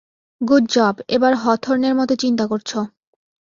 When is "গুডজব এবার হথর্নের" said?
0.41-1.93